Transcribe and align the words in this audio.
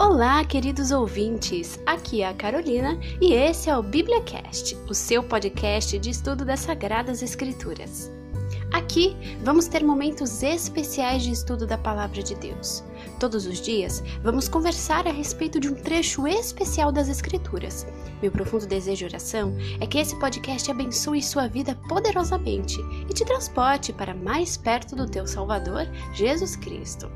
Olá, 0.00 0.44
queridos 0.44 0.92
ouvintes! 0.92 1.76
Aqui 1.84 2.22
é 2.22 2.28
a 2.28 2.32
Carolina 2.32 2.96
e 3.20 3.32
esse 3.32 3.68
é 3.68 3.76
o 3.76 3.82
BíbliaCast, 3.82 4.76
o 4.88 4.94
seu 4.94 5.24
podcast 5.24 5.98
de 5.98 6.10
estudo 6.10 6.44
das 6.44 6.60
Sagradas 6.60 7.20
Escrituras. 7.20 8.08
Aqui 8.72 9.16
vamos 9.42 9.66
ter 9.66 9.82
momentos 9.82 10.40
especiais 10.40 11.24
de 11.24 11.32
estudo 11.32 11.66
da 11.66 11.76
Palavra 11.76 12.22
de 12.22 12.36
Deus. 12.36 12.84
Todos 13.18 13.44
os 13.44 13.60
dias 13.60 14.00
vamos 14.22 14.48
conversar 14.48 15.08
a 15.08 15.10
respeito 15.10 15.58
de 15.58 15.68
um 15.68 15.74
trecho 15.74 16.28
especial 16.28 16.92
das 16.92 17.08
Escrituras. 17.08 17.84
Meu 18.22 18.30
profundo 18.30 18.68
desejo 18.68 19.04
e 19.04 19.08
oração 19.08 19.52
é 19.80 19.86
que 19.86 19.98
esse 19.98 20.16
podcast 20.20 20.70
abençoe 20.70 21.20
sua 21.20 21.48
vida 21.48 21.76
poderosamente 21.88 22.78
e 23.10 23.12
te 23.12 23.24
transporte 23.24 23.92
para 23.92 24.14
mais 24.14 24.56
perto 24.56 24.94
do 24.94 25.10
teu 25.10 25.26
Salvador, 25.26 25.88
Jesus 26.14 26.54
Cristo. 26.54 27.10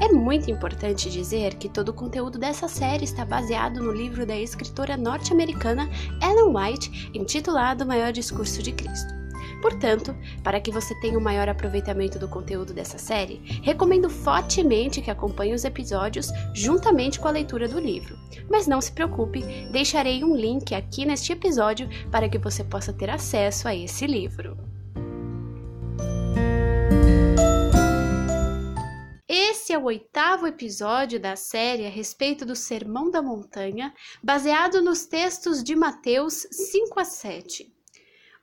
É 0.00 0.08
muito 0.08 0.50
importante 0.50 1.10
dizer 1.10 1.54
que 1.54 1.68
todo 1.68 1.90
o 1.90 1.94
conteúdo 1.94 2.38
dessa 2.38 2.68
série 2.68 3.04
está 3.04 3.24
baseado 3.24 3.82
no 3.82 3.92
livro 3.92 4.26
da 4.26 4.36
escritora 4.36 4.96
norte-americana 4.96 5.88
Ellen 6.22 6.54
White, 6.54 7.10
intitulado 7.14 7.86
Maior 7.86 8.12
Discurso 8.12 8.62
de 8.62 8.72
Cristo. 8.72 9.22
Portanto, 9.62 10.14
para 10.42 10.60
que 10.60 10.72
você 10.72 10.92
tenha 10.96 11.16
o 11.16 11.20
um 11.20 11.22
maior 11.22 11.48
aproveitamento 11.48 12.18
do 12.18 12.26
conteúdo 12.26 12.74
dessa 12.74 12.98
série, 12.98 13.40
recomendo 13.62 14.10
fortemente 14.10 15.00
que 15.00 15.10
acompanhe 15.10 15.54
os 15.54 15.64
episódios 15.64 16.30
juntamente 16.52 17.20
com 17.20 17.28
a 17.28 17.30
leitura 17.30 17.68
do 17.68 17.78
livro. 17.78 18.18
Mas 18.50 18.66
não 18.66 18.80
se 18.80 18.90
preocupe, 18.90 19.40
deixarei 19.70 20.24
um 20.24 20.34
link 20.34 20.74
aqui 20.74 21.06
neste 21.06 21.32
episódio 21.32 21.88
para 22.10 22.28
que 22.28 22.38
você 22.38 22.64
possa 22.64 22.92
ter 22.92 23.08
acesso 23.08 23.68
a 23.68 23.74
esse 23.74 24.04
livro. 24.04 24.71
É 29.72 29.78
o 29.78 29.84
oitavo 29.84 30.46
episódio 30.46 31.18
da 31.18 31.34
série 31.34 31.86
a 31.86 31.88
respeito 31.88 32.44
do 32.44 32.54
Sermão 32.54 33.10
da 33.10 33.22
Montanha, 33.22 33.94
baseado 34.22 34.82
nos 34.82 35.06
textos 35.06 35.64
de 35.64 35.74
Mateus 35.74 36.46
5 36.50 37.00
a 37.00 37.06
7. 37.06 37.74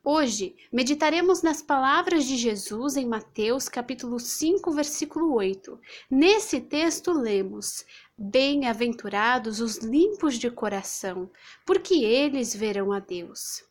Hoje 0.03 0.55
meditaremos 0.73 1.43
nas 1.43 1.61
palavras 1.61 2.25
de 2.25 2.35
Jesus 2.35 2.97
em 2.97 3.05
Mateus 3.05 3.69
capítulo 3.69 4.19
5, 4.19 4.71
versículo 4.71 5.35
8. 5.35 5.79
Nesse 6.09 6.59
texto 6.59 7.11
lemos: 7.11 7.85
Bem-aventurados 8.17 9.61
os 9.61 9.77
limpos 9.77 10.33
de 10.33 10.49
coração, 10.49 11.29
porque 11.63 12.03
eles 12.03 12.55
verão 12.55 12.91
a 12.91 12.99
Deus. 12.99 13.68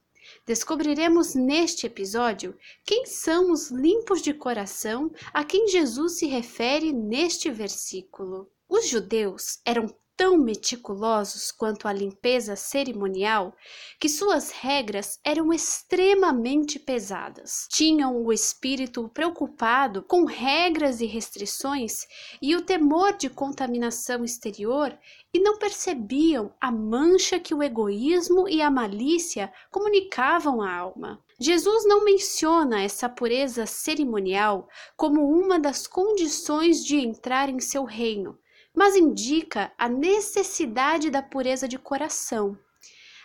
Descobriremos 0.49 1.35
neste 1.35 1.85
episódio 1.85 2.57
quem 2.83 3.05
são 3.05 3.53
os 3.53 3.71
limpos 3.71 4.23
de 4.23 4.33
coração 4.33 5.13
a 5.35 5.45
quem 5.45 5.69
Jesus 5.69 6.15
se 6.15 6.27
refere 6.27 6.91
neste 6.91 7.51
versículo. 7.51 8.51
Os 8.67 8.89
judeus 8.89 9.61
eram 9.63 9.95
tão 10.19 10.37
meticulosos 10.37 11.53
quanto 11.53 11.87
à 11.87 11.93
limpeza 11.93 12.57
cerimonial 12.57 13.55
que 14.01 14.09
suas 14.09 14.51
regras 14.51 15.21
eram 15.25 15.53
extremamente 15.53 16.77
pesadas. 16.77 17.69
Tinham 17.71 18.25
o 18.25 18.33
espírito 18.33 19.09
preocupado 19.15 20.03
com 20.03 20.25
regras 20.25 21.01
e 21.01 21.07
restrições 21.07 22.05
e 22.43 22.57
o 22.57 22.63
temor 22.63 23.17
de 23.17 23.31
contaminação 23.31 24.25
exterior 24.25 24.93
e 25.33 25.39
não 25.39 25.57
percebiam 25.57 26.53
a 26.61 26.73
mancha 26.73 27.39
que 27.39 27.55
o 27.55 27.63
egoísmo 27.63 28.49
e 28.49 28.61
a 28.61 28.69
malícia 28.69 29.53
comunicavam 29.71 30.61
à 30.61 30.75
alma. 30.75 31.23
Jesus 31.39 31.87
não 31.87 32.05
menciona 32.05 32.83
essa 32.83 33.09
pureza 33.09 33.67
cerimonial 33.67 34.69
como 34.97 35.31
uma 35.31 35.61
das 35.61 35.87
condições 35.87 36.85
de 36.85 36.97
entrar 36.97 37.49
em 37.49 37.61
seu 37.61 37.85
reino 37.85 38.37
mas 38.75 38.97
indica 38.97 39.73
a 39.77 39.89
necessidade 39.89 41.11
da 41.11 41.23
pureza 41.23 41.67
de 41.67 41.79
coração. 41.79 42.57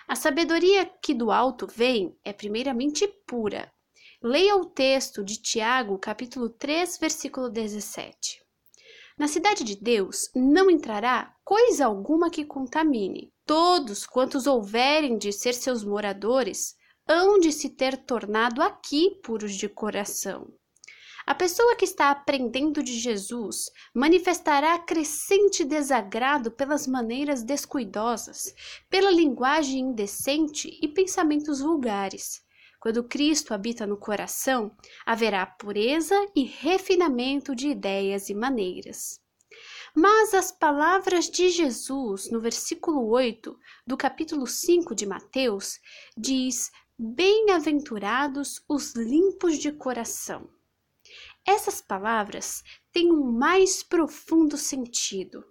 A 0.07 0.15
sabedoria 0.15 0.85
que 1.01 1.13
do 1.13 1.31
alto 1.31 1.67
vem 1.67 2.17
é 2.23 2.33
primeiramente 2.33 3.07
pura. 3.25 3.71
Leia 4.21 4.55
o 4.55 4.65
texto 4.65 5.23
de 5.23 5.41
Tiago, 5.41 5.97
capítulo 5.97 6.49
3, 6.49 6.97
versículo 6.97 7.49
17. 7.49 8.41
Na 9.17 9.27
cidade 9.27 9.63
de 9.63 9.75
Deus 9.75 10.29
não 10.35 10.69
entrará 10.69 11.35
coisa 11.43 11.85
alguma 11.85 12.29
que 12.29 12.43
contamine. 12.43 13.31
Todos 13.45 14.05
quantos 14.05 14.47
houverem 14.47 15.17
de 15.17 15.31
ser 15.31 15.53
seus 15.53 15.83
moradores 15.83 16.75
hão 17.07 17.39
de 17.39 17.51
se 17.51 17.69
ter 17.69 17.97
tornado 18.05 18.61
aqui 18.61 19.19
puros 19.23 19.53
de 19.53 19.69
coração. 19.69 20.47
A 21.25 21.33
pessoa 21.33 21.75
que 21.77 21.85
está 21.85 22.11
aprendendo 22.11 22.83
de 22.83 22.99
Jesus 22.99 23.71
manifestará 23.93 24.77
crescente 24.79 25.63
desagrado 25.63 26.51
pelas 26.51 26.85
maneiras 26.85 27.43
descuidosas, 27.43 28.53
pela 28.89 29.09
linguagem 29.09 29.79
indecente 29.79 30.77
e 30.81 30.87
pensamentos 30.87 31.61
vulgares. 31.61 32.41
Quando 32.77 33.05
Cristo 33.05 33.53
habita 33.53 33.87
no 33.87 33.95
coração, 33.95 34.75
haverá 35.05 35.45
pureza 35.45 36.15
e 36.35 36.43
refinamento 36.43 37.55
de 37.55 37.69
ideias 37.69 38.27
e 38.27 38.33
maneiras. 38.33 39.21
Mas 39.95 40.33
as 40.33 40.51
palavras 40.51 41.29
de 41.29 41.49
Jesus 41.49 42.29
no 42.29 42.41
versículo 42.41 43.07
8 43.07 43.57
do 43.87 43.95
capítulo 43.95 44.45
5 44.45 44.93
de 44.93 45.05
Mateus 45.05 45.79
diz: 46.17 46.69
Bem-aventurados 46.99 48.61
os 48.67 48.93
limpos 48.95 49.57
de 49.57 49.71
coração. 49.71 50.49
Essas 51.45 51.81
palavras 51.81 52.63
têm 52.91 53.11
um 53.11 53.31
mais 53.31 53.83
profundo 53.83 54.57
sentido. 54.57 55.43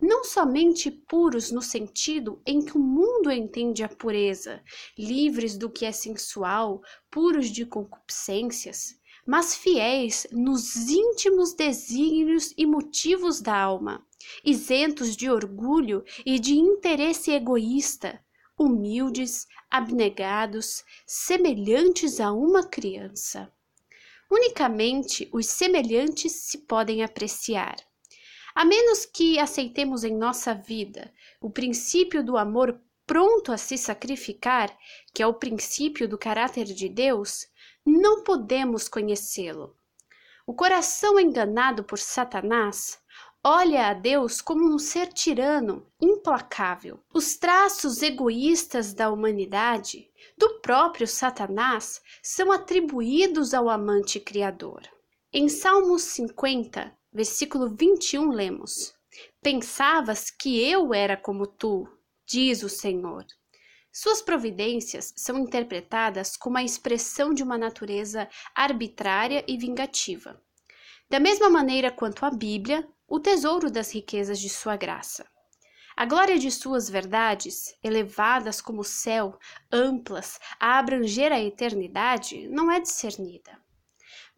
Não 0.00 0.24
somente 0.24 0.90
puros 0.90 1.50
no 1.50 1.62
sentido 1.62 2.40
em 2.46 2.64
que 2.64 2.76
o 2.76 2.80
mundo 2.80 3.30
entende 3.30 3.82
a 3.82 3.88
pureza, 3.88 4.62
livres 4.98 5.56
do 5.56 5.70
que 5.70 5.84
é 5.84 5.92
sensual, 5.92 6.82
puros 7.10 7.48
de 7.48 7.64
concupiscências, 7.64 8.98
mas 9.26 9.56
fiéis 9.56 10.26
nos 10.30 10.76
íntimos 10.88 11.54
desígnios 11.54 12.52
e 12.56 12.66
motivos 12.66 13.40
da 13.40 13.56
alma, 13.56 14.06
isentos 14.44 15.16
de 15.16 15.30
orgulho 15.30 16.04
e 16.24 16.38
de 16.38 16.54
interesse 16.54 17.30
egoísta, 17.30 18.22
humildes, 18.58 19.46
abnegados, 19.70 20.84
semelhantes 21.06 22.20
a 22.20 22.32
uma 22.32 22.64
criança. 22.64 23.52
Unicamente 24.36 25.28
os 25.32 25.46
semelhantes 25.46 26.32
se 26.32 26.58
podem 26.66 27.04
apreciar. 27.04 27.76
A 28.52 28.64
menos 28.64 29.06
que 29.06 29.38
aceitemos 29.38 30.02
em 30.02 30.12
nossa 30.12 30.52
vida 30.52 31.14
o 31.40 31.48
princípio 31.48 32.20
do 32.20 32.36
amor 32.36 32.80
pronto 33.06 33.52
a 33.52 33.56
se 33.56 33.78
sacrificar, 33.78 34.76
que 35.14 35.22
é 35.22 35.26
o 35.26 35.34
princípio 35.34 36.08
do 36.08 36.18
caráter 36.18 36.64
de 36.64 36.88
Deus, 36.88 37.46
não 37.86 38.24
podemos 38.24 38.88
conhecê-lo. 38.88 39.78
O 40.44 40.52
coração 40.52 41.20
enganado 41.20 41.84
por 41.84 42.00
Satanás 42.00 42.98
olha 43.44 43.88
a 43.88 43.92
Deus 43.92 44.40
como 44.40 44.64
um 44.64 44.78
ser 44.78 45.12
tirano, 45.12 45.86
implacável. 46.00 46.98
Os 47.12 47.36
traços 47.36 48.00
egoístas 48.00 48.94
da 48.94 49.10
humanidade, 49.10 50.10
do 50.38 50.60
próprio 50.60 51.06
Satanás, 51.06 52.00
são 52.22 52.50
atribuídos 52.50 53.52
ao 53.52 53.68
amante 53.68 54.18
criador. 54.18 54.82
Em 55.30 55.48
Salmos 55.48 56.02
50, 56.02 56.96
versículo 57.12 57.68
21, 57.68 58.30
lemos: 58.30 58.94
Pensavas 59.42 60.30
que 60.30 60.58
eu 60.64 60.94
era 60.94 61.16
como 61.16 61.46
tu, 61.46 61.86
diz 62.26 62.62
o 62.62 62.68
Senhor. 62.70 63.26
Suas 63.92 64.22
providências 64.22 65.12
são 65.16 65.38
interpretadas 65.38 66.36
como 66.36 66.56
a 66.56 66.64
expressão 66.64 67.32
de 67.34 67.42
uma 67.42 67.58
natureza 67.58 68.28
arbitrária 68.54 69.44
e 69.46 69.56
vingativa. 69.56 70.40
Da 71.08 71.20
mesma 71.20 71.48
maneira 71.50 71.92
quanto 71.92 72.24
a 72.24 72.30
Bíblia, 72.30 72.88
o 73.08 73.20
tesouro 73.20 73.70
das 73.70 73.92
riquezas 73.92 74.38
de 74.38 74.48
sua 74.48 74.76
graça. 74.76 75.26
A 75.96 76.04
glória 76.04 76.38
de 76.38 76.50
suas 76.50 76.90
verdades, 76.90 77.78
elevadas 77.82 78.60
como 78.60 78.80
o 78.80 78.84
céu, 78.84 79.38
amplas, 79.70 80.40
a 80.58 80.78
abranger 80.78 81.30
a 81.30 81.40
eternidade, 81.40 82.48
não 82.48 82.70
é 82.70 82.80
discernida. 82.80 83.62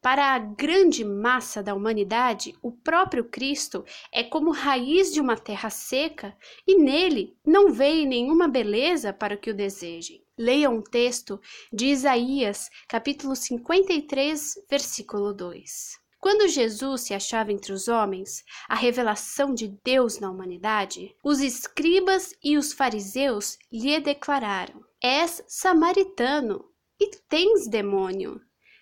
Para 0.02 0.34
a 0.34 0.38
grande 0.38 1.04
massa 1.04 1.62
da 1.62 1.74
humanidade, 1.74 2.54
o 2.62 2.70
próprio 2.70 3.24
Cristo 3.24 3.84
é 4.12 4.22
como 4.22 4.52
raiz 4.52 5.12
de 5.12 5.20
uma 5.20 5.36
terra 5.36 5.70
seca 5.70 6.36
e 6.66 6.78
nele 6.78 7.36
não 7.44 7.72
vê 7.72 8.04
nenhuma 8.04 8.46
beleza 8.46 9.12
para 9.12 9.34
o 9.34 9.38
que 9.38 9.50
o 9.50 9.54
desejem. 9.54 10.22
Leia 10.38 10.68
um 10.68 10.82
texto 10.82 11.40
de 11.72 11.86
Isaías, 11.86 12.70
capítulo 12.86 13.34
53, 13.34 14.66
versículo 14.68 15.32
2. 15.32 16.05
Quando 16.26 16.48
Jesus 16.48 17.02
se 17.02 17.14
achava 17.14 17.52
entre 17.52 17.72
os 17.72 17.86
homens, 17.86 18.42
a 18.68 18.74
revelação 18.74 19.54
de 19.54 19.68
Deus 19.84 20.18
na 20.18 20.28
humanidade, 20.28 21.14
os 21.22 21.38
escribas 21.38 22.34
e 22.42 22.58
os 22.58 22.72
fariseus 22.72 23.56
lhe 23.72 24.00
declararam: 24.00 24.84
És 25.00 25.40
samaritano 25.46 26.64
e 26.98 27.12
tens 27.28 27.68
demônio. 27.68 28.40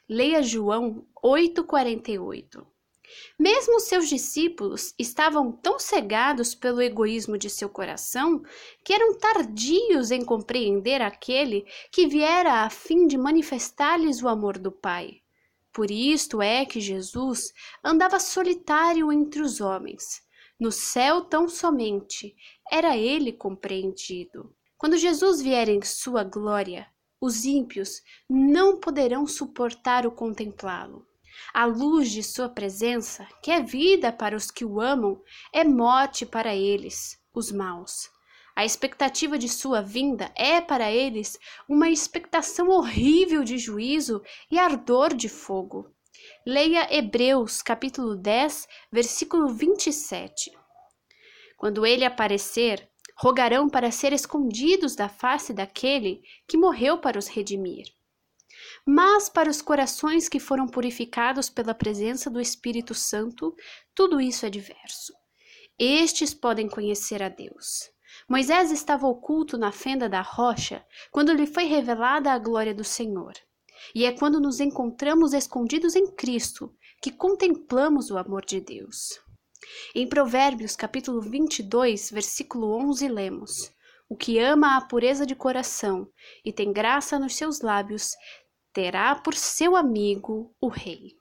Leia 0.08 0.42
João 0.42 1.06
8,48. 1.22 2.66
Mesmo 3.38 3.78
seus 3.78 4.08
discípulos 4.08 4.94
estavam 4.98 5.52
tão 5.52 5.78
cegados 5.78 6.54
pelo 6.54 6.80
egoísmo 6.80 7.36
de 7.36 7.50
seu 7.50 7.68
coração 7.68 8.42
que 8.82 8.94
eram 8.94 9.18
tardios 9.18 10.10
em 10.10 10.24
compreender 10.24 11.02
aquele 11.02 11.66
que 11.92 12.06
viera 12.06 12.62
a 12.62 12.70
fim 12.70 13.06
de 13.06 13.18
manifestar-lhes 13.18 14.22
o 14.22 14.28
amor 14.28 14.56
do 14.56 14.72
Pai. 14.72 15.20
Por 15.74 15.90
isto 15.90 16.40
é 16.40 16.64
que 16.64 16.80
Jesus 16.80 17.52
andava 17.82 18.20
solitário 18.20 19.10
entre 19.10 19.42
os 19.42 19.60
homens. 19.60 20.22
No 20.58 20.70
céu 20.70 21.22
tão 21.22 21.48
somente 21.48 22.36
era 22.70 22.96
ele 22.96 23.32
compreendido. 23.32 24.54
Quando 24.78 24.96
Jesus 24.96 25.42
vier 25.42 25.68
em 25.68 25.82
sua 25.82 26.22
glória, 26.22 26.86
os 27.20 27.44
ímpios 27.44 28.00
não 28.30 28.78
poderão 28.78 29.26
suportar 29.26 30.06
o 30.06 30.12
contemplá-lo. 30.12 31.04
A 31.52 31.64
luz 31.64 32.12
de 32.12 32.22
sua 32.22 32.48
presença, 32.48 33.26
que 33.42 33.50
é 33.50 33.60
vida 33.60 34.12
para 34.12 34.36
os 34.36 34.52
que 34.52 34.64
o 34.64 34.80
amam, 34.80 35.20
é 35.52 35.64
morte 35.64 36.24
para 36.24 36.54
eles, 36.54 37.18
os 37.34 37.50
maus. 37.50 38.13
A 38.56 38.64
expectativa 38.64 39.36
de 39.36 39.48
sua 39.48 39.82
vinda 39.82 40.32
é 40.36 40.60
para 40.60 40.90
eles 40.92 41.36
uma 41.68 41.90
expectação 41.90 42.68
horrível 42.68 43.42
de 43.42 43.58
juízo 43.58 44.22
e 44.48 44.58
ardor 44.58 45.12
de 45.12 45.28
fogo. 45.28 45.92
Leia 46.46 46.86
Hebreus, 46.94 47.60
capítulo 47.62 48.14
10, 48.14 48.68
versículo 48.92 49.48
27. 49.48 50.52
Quando 51.56 51.84
ele 51.84 52.04
aparecer, 52.04 52.88
rogarão 53.16 53.68
para 53.68 53.90
ser 53.90 54.12
escondidos 54.12 54.94
da 54.94 55.08
face 55.08 55.52
daquele 55.52 56.22
que 56.46 56.56
morreu 56.56 56.98
para 56.98 57.18
os 57.18 57.26
redimir. 57.26 57.86
Mas 58.86 59.28
para 59.28 59.50
os 59.50 59.60
corações 59.60 60.28
que 60.28 60.38
foram 60.38 60.68
purificados 60.68 61.50
pela 61.50 61.74
presença 61.74 62.30
do 62.30 62.40
Espírito 62.40 62.94
Santo, 62.94 63.52
tudo 63.92 64.20
isso 64.20 64.46
é 64.46 64.50
diverso. 64.50 65.12
Estes 65.76 66.32
podem 66.32 66.68
conhecer 66.68 67.20
a 67.20 67.28
Deus. 67.28 67.93
Moisés 68.28 68.70
estava 68.70 69.06
oculto 69.06 69.58
na 69.58 69.70
fenda 69.70 70.08
da 70.08 70.22
rocha 70.22 70.84
quando 71.10 71.32
lhe 71.32 71.46
foi 71.46 71.64
revelada 71.64 72.32
a 72.32 72.38
glória 72.38 72.74
do 72.74 72.84
Senhor. 72.84 73.34
E 73.94 74.04
é 74.04 74.12
quando 74.12 74.40
nos 74.40 74.60
encontramos 74.60 75.34
escondidos 75.34 75.94
em 75.94 76.06
Cristo 76.06 76.74
que 77.02 77.10
contemplamos 77.10 78.10
o 78.10 78.16
amor 78.16 78.44
de 78.44 78.60
Deus. 78.60 79.20
Em 79.94 80.08
Provérbios, 80.08 80.74
capítulo 80.74 81.20
22, 81.20 82.10
versículo 82.10 82.74
11, 82.88 83.08
lemos: 83.08 83.72
O 84.08 84.16
que 84.16 84.38
ama 84.38 84.76
a 84.76 84.80
pureza 84.80 85.26
de 85.26 85.34
coração 85.34 86.08
e 86.44 86.52
tem 86.52 86.72
graça 86.72 87.18
nos 87.18 87.34
seus 87.34 87.60
lábios, 87.60 88.12
terá 88.72 89.14
por 89.14 89.34
seu 89.34 89.76
amigo 89.76 90.54
o 90.60 90.68
Rei. 90.68 91.12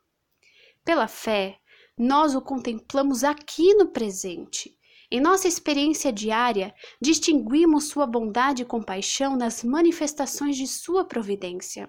Pela 0.85 1.07
fé, 1.07 1.57
nós 1.97 2.33
o 2.33 2.41
contemplamos 2.41 3.23
aqui 3.23 3.73
no 3.75 3.89
presente. 3.89 4.77
Em 5.13 5.21
nossa 5.21 5.47
experiência 5.47 6.11
diária, 6.11 6.73
distinguimos 6.99 7.83
sua 7.83 8.07
bondade 8.07 8.63
e 8.63 8.65
compaixão 8.65 9.35
nas 9.37 9.63
manifestações 9.63 10.57
de 10.57 10.65
sua 10.65 11.05
providência. 11.05 11.87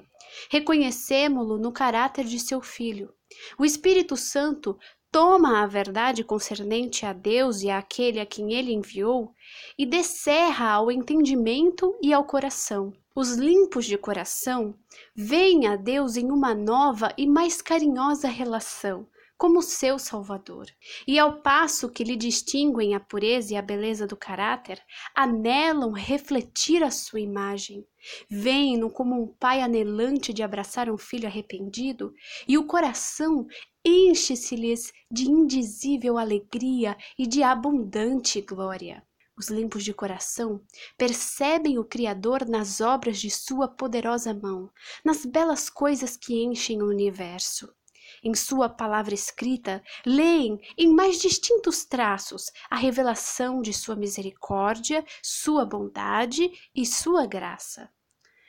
Reconhecemos-lo 0.50 1.56
no 1.56 1.73
caráter 1.73 2.26
de 2.26 2.38
seu 2.38 2.61
Filho. 2.61 3.11
O 3.59 3.65
Espírito 3.65 4.15
Santo 4.15 4.79
toma 5.11 5.62
a 5.62 5.67
verdade 5.67 6.23
concernente 6.23 7.06
a 7.06 7.15
Deus 7.15 7.62
e 7.62 7.71
àquele 7.71 8.21
a 8.21 8.26
quem 8.26 8.53
ele 8.53 8.75
enviou 8.75 9.32
e 9.79 9.87
descerra 9.87 10.73
ao 10.73 10.93
entendimento 10.93 11.97
e 12.03 12.12
ao 12.12 12.25
coração. 12.25 12.93
Os 13.17 13.37
limpos 13.37 13.87
de 13.87 13.97
coração 13.97 14.75
veem 15.17 15.67
a 15.67 15.76
Deus 15.76 16.19
em 16.19 16.31
uma 16.31 16.55
nova 16.55 17.11
e 17.17 17.26
mais 17.26 17.62
carinhosa 17.62 18.29
relação, 18.29 19.06
como 19.36 19.62
seu 19.62 19.98
Salvador. 19.98 20.66
E 21.06 21.19
ao 21.19 21.40
passo 21.40 21.90
que 21.90 22.04
lhe 22.04 22.16
distinguem 22.16 22.94
a 22.94 23.00
pureza 23.00 23.54
e 23.54 23.56
a 23.56 23.62
beleza 23.62 24.06
do 24.06 24.16
caráter, 24.16 24.81
anelam 25.14 25.92
refletir 25.92 26.82
a 26.82 26.90
sua 26.90 27.20
imagem. 27.20 27.86
Veem-no 28.31 28.90
como 28.90 29.20
um 29.20 29.26
pai 29.26 29.60
anelante 29.60 30.32
de 30.32 30.42
abraçar 30.42 30.90
um 30.90 30.98
filho 30.98 31.26
arrependido, 31.26 32.14
e 32.46 32.56
o 32.56 32.66
coração 32.66 33.46
enche-se-lhes 33.84 34.92
de 35.10 35.25
indizível 35.25 36.16
alegria 36.16 36.96
e 37.19 37.26
de 37.26 37.42
abundante 37.42 38.40
glória. 38.40 39.02
Os 39.37 39.48
limpos 39.48 39.82
de 39.82 39.92
coração 39.92 40.60
percebem 40.96 41.76
o 41.76 41.84
Criador 41.84 42.48
nas 42.48 42.80
obras 42.80 43.19
de 43.19 43.28
sua 43.30 43.66
poderosa 43.66 44.32
mão, 44.32 44.70
nas 45.04 45.26
belas 45.26 45.69
coisas 45.69 46.16
que 46.16 46.40
enchem 46.40 46.80
o 46.80 46.88
universo. 46.88 47.75
Em 48.25 48.35
sua 48.35 48.71
palavra 48.71 49.12
escrita, 49.12 49.82
leem 50.06 50.59
em 50.79 50.88
mais 50.88 51.21
distintos 51.21 51.85
traços 51.85 52.50
a 52.71 52.76
revelação 52.76 53.61
de 53.61 53.71
sua 53.71 53.94
misericórdia, 53.94 55.05
sua 55.23 55.67
bondade 55.67 56.50
e 56.75 56.87
sua 56.87 57.26
graça. 57.26 57.93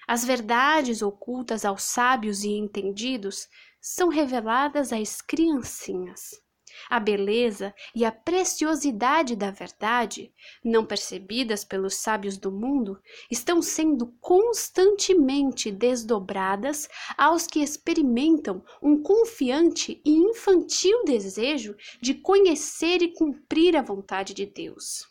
As 0.07 0.24
verdades 0.24 1.01
ocultas 1.01 1.66
aos 1.66 1.83
sábios 1.83 2.45
e 2.45 2.51
entendidos 2.51 3.50
são 3.81 4.07
reveladas 4.07 4.94
às 4.94 5.22
criancinhas. 5.22 6.44
A 6.89 7.00
beleza 7.00 7.74
e 7.94 8.04
a 8.06 8.12
preciosidade 8.12 9.36
da 9.36 9.51
verdade, 9.51 10.33
não 10.63 10.86
percebidas 10.86 11.63
pelos 11.63 11.95
sábios 11.95 12.38
do 12.38 12.51
mundo, 12.51 13.00
estão 13.30 13.62
sendo 13.62 14.07
constantemente 14.19 15.72
desdobradas 15.72 16.88
aos 17.18 17.48
que 17.48 17.62
experimentam 17.62 18.63
um 18.81 19.01
confiante 19.01 20.01
e 20.06 20.12
infantil 20.12 21.04
desejo 21.06 21.75
de 22.01 22.13
conhecer 22.13 23.01
e 23.01 23.13
cumprir 23.13 23.75
a 23.75 23.81
vontade 23.81 24.33
de 24.33 24.45
Deus. 24.45 25.06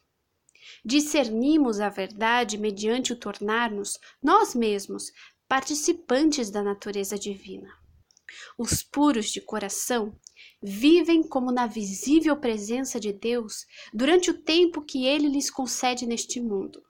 Discernimos 0.85 1.81
a 1.81 1.89
verdade 1.89 2.59
mediante 2.59 3.13
o 3.13 3.17
tornar-nos, 3.17 3.99
nós 4.23 4.55
mesmos, 4.55 5.13
participantes 5.49 6.51
da 6.51 6.63
natureza 6.63 7.19
divina. 7.19 7.84
Os 8.57 8.83
puros 8.83 9.27
de 9.31 9.41
coração 9.41 10.19
vivem 10.63 11.23
como 11.23 11.53
na 11.53 11.67
visível 11.67 12.37
presença 12.37 12.99
de 12.99 13.13
Deus 13.13 13.67
durante 13.93 14.31
o 14.31 14.43
tempo 14.43 14.83
que 14.83 15.07
ele 15.07 15.29
lhes 15.29 15.51
concede 15.51 16.07
neste 16.07 16.41
mundo. 16.41 16.83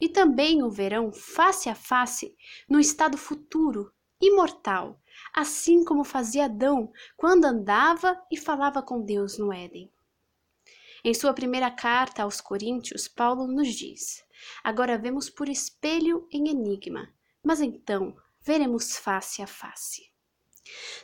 E 0.00 0.08
também 0.08 0.62
o 0.62 0.70
verão 0.70 1.12
face 1.12 1.68
a 1.68 1.74
face 1.74 2.34
no 2.68 2.80
estado 2.80 3.16
futuro, 3.16 3.92
imortal, 4.20 5.00
assim 5.32 5.84
como 5.84 6.04
fazia 6.04 6.46
Adão 6.46 6.92
quando 7.16 7.44
andava 7.44 8.20
e 8.30 8.36
falava 8.36 8.82
com 8.82 9.00
Deus 9.00 9.38
no 9.38 9.52
Éden. 9.52 9.92
Em 11.04 11.14
sua 11.14 11.34
primeira 11.34 11.70
carta 11.70 12.22
aos 12.22 12.40
Coríntios, 12.40 13.08
Paulo 13.08 13.46
nos 13.46 13.68
diz: 13.74 14.24
Agora 14.62 14.98
vemos 14.98 15.28
por 15.28 15.48
espelho 15.48 16.28
em 16.30 16.48
enigma, 16.48 17.12
mas 17.42 17.60
então 17.60 18.16
veremos 18.40 18.96
face 18.96 19.42
a 19.42 19.46
face. 19.46 20.11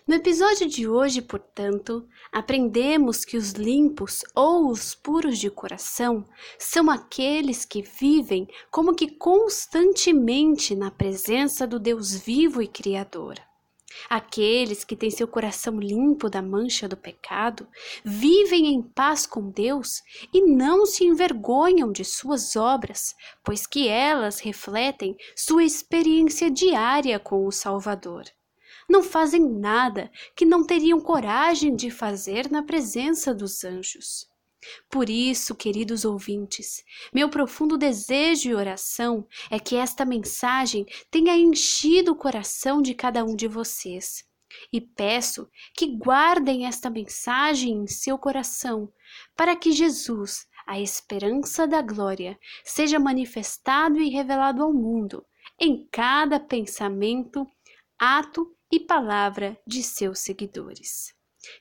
No 0.09 0.15
episódio 0.15 0.67
de 0.67 0.89
hoje, 0.89 1.21
portanto, 1.21 2.09
aprendemos 2.33 3.27
que 3.27 3.37
os 3.37 3.53
limpos 3.53 4.25
ou 4.35 4.71
os 4.71 4.95
puros 4.95 5.39
de 5.39 5.51
coração 5.51 6.25
são 6.59 6.89
aqueles 6.89 7.67
que 7.67 7.83
vivem 7.83 8.49
como 8.71 8.95
que 8.95 9.11
constantemente 9.11 10.75
na 10.75 10.91
presença 10.91 11.67
do 11.67 11.79
Deus 11.79 12.15
vivo 12.15 12.63
e 12.63 12.67
Criador. 12.67 13.35
Aqueles 14.09 14.83
que 14.83 14.97
têm 14.97 15.11
seu 15.11 15.29
coração 15.29 15.79
limpo 15.79 16.31
da 16.31 16.41
mancha 16.41 16.89
do 16.89 16.97
pecado 16.97 17.69
vivem 18.03 18.69
em 18.69 18.81
paz 18.81 19.27
com 19.27 19.51
Deus 19.51 20.03
e 20.33 20.41
não 20.41 20.87
se 20.87 21.05
envergonham 21.05 21.93
de 21.93 22.03
suas 22.03 22.57
obras, 22.57 23.15
pois 23.45 23.67
que 23.67 23.89
elas 23.89 24.41
refletem 24.41 25.17
sua 25.37 25.65
experiência 25.65 26.51
diária 26.51 27.19
com 27.19 27.47
o 27.47 27.53
Salvador 27.53 28.25
não 28.89 29.03
fazem 29.03 29.41
nada 29.41 30.11
que 30.37 30.45
não 30.45 30.65
teriam 30.65 31.01
coragem 31.01 31.75
de 31.75 31.91
fazer 31.91 32.51
na 32.51 32.63
presença 32.63 33.35
dos 33.35 33.65
anjos. 33.65 34.29
Por 34.91 35.09
isso, 35.09 35.55
queridos 35.55 36.05
ouvintes, 36.05 36.85
meu 37.15 37.29
profundo 37.29 37.79
desejo 37.79 38.51
e 38.51 38.55
oração 38.55 39.27
é 39.51 39.59
que 39.59 39.77
esta 39.77 40.05
mensagem 40.05 40.85
tenha 41.11 41.37
enchido 41.37 42.13
o 42.13 42.17
coração 42.17 42.83
de 42.83 42.95
cada 42.95 43.25
um 43.25 43.37
de 43.37 43.47
vocês. 43.47 44.27
E 44.73 44.81
peço 44.81 45.49
que 45.75 45.97
guardem 45.97 46.67
esta 46.67 46.91
mensagem 46.91 47.83
em 47.83 47.87
seu 47.87 48.19
coração, 48.19 48.93
para 49.37 49.55
que 49.55 49.73
Jesus, 49.73 50.47
a 50.67 50.81
esperança 50.81 51.67
da 51.67 51.81
glória, 51.81 52.39
seja 52.65 52.99
manifestado 52.99 54.01
e 54.01 54.09
revelado 54.09 54.63
ao 54.63 54.73
mundo, 54.73 55.25
em 55.61 55.87
cada 55.91 56.41
pensamento, 56.41 57.47
ato 57.99 58.55
e 58.71 58.81
palavra 58.81 59.59
de 59.67 59.83
seus 59.83 60.21
seguidores. 60.21 61.15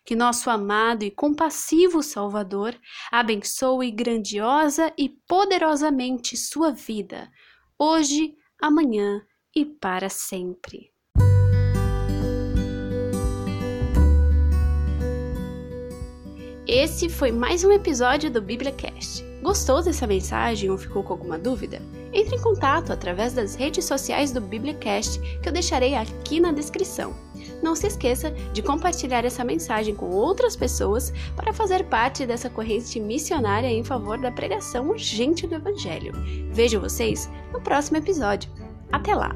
Que 0.03 0.15
nosso 0.15 0.49
amado 0.49 1.03
e 1.03 1.11
compassivo 1.11 2.01
Salvador 2.01 2.75
abençoe 3.11 3.91
grandiosa 3.91 4.91
e 4.97 5.09
poderosamente 5.27 6.35
sua 6.35 6.71
vida, 6.71 7.31
hoje, 7.77 8.35
amanhã 8.61 9.25
e 9.55 9.65
para 9.65 10.09
sempre. 10.09 10.91
Esse 16.67 17.07
foi 17.07 17.31
mais 17.31 17.63
um 17.63 17.71
episódio 17.71 18.29
do 18.29 18.41
BíbliaCast. 18.41 19.26
Gostou 19.41 19.83
dessa 19.83 20.07
mensagem 20.07 20.69
ou 20.69 20.77
ficou 20.77 21.03
com 21.03 21.13
alguma 21.13 21.37
dúvida? 21.37 21.81
Entre 22.11 22.35
em 22.35 22.41
contato 22.41 22.91
através 22.91 23.33
das 23.33 23.55
redes 23.55 23.85
sociais 23.85 24.31
do 24.31 24.41
BíbliaCast 24.41 25.19
que 25.41 25.47
eu 25.47 25.53
deixarei 25.53 25.95
aqui 25.95 26.39
na 26.39 26.51
descrição. 26.51 27.15
Não 27.61 27.75
se 27.75 27.87
esqueça 27.87 28.31
de 28.53 28.61
compartilhar 28.61 29.25
essa 29.25 29.43
mensagem 29.43 29.95
com 29.95 30.09
outras 30.09 30.55
pessoas 30.55 31.13
para 31.35 31.53
fazer 31.53 31.85
parte 31.85 32.25
dessa 32.25 32.49
corrente 32.49 32.99
missionária 32.99 33.67
em 33.67 33.83
favor 33.83 34.19
da 34.19 34.31
pregação 34.31 34.89
urgente 34.89 35.47
do 35.47 35.55
Evangelho. 35.55 36.13
Vejo 36.51 36.79
vocês 36.79 37.29
no 37.51 37.61
próximo 37.61 37.97
episódio. 37.97 38.49
Até 38.91 39.13
lá! 39.13 39.35